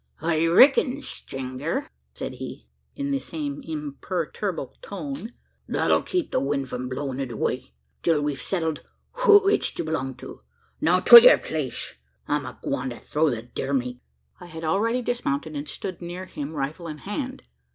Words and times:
"I 0.19 0.47
reck'n, 0.47 1.03
strenger," 1.03 1.85
said 2.15 2.33
he, 2.33 2.65
in 2.95 3.11
the 3.11 3.19
same 3.19 3.61
imperturbable 3.63 4.79
tone, 4.81 5.33
"that'll 5.67 6.01
keep 6.01 6.31
the 6.31 6.39
wind 6.39 6.69
from 6.69 6.89
blowin' 6.89 7.19
it 7.19 7.31
away, 7.31 7.75
till 8.01 8.23
we've 8.23 8.41
settled 8.41 8.81
who 9.25 9.47
it's 9.47 9.71
to 9.73 9.83
belong 9.83 10.15
to. 10.15 10.41
Now, 10.81 11.01
to 11.01 11.21
yur 11.21 11.37
place! 11.37 11.93
I'm 12.27 12.47
agwine 12.47 12.89
to 12.89 12.99
throw 12.99 13.29
the 13.29 13.43
deer 13.43 13.73
meat!" 13.75 14.01
I 14.39 14.47
had 14.47 14.63
already 14.63 15.03
dismounted, 15.03 15.55
and 15.55 15.67
stood 15.69 16.01
near 16.01 16.25
him 16.25 16.53
rifle 16.55 16.87
in 16.87 16.97
hand. 16.97 17.43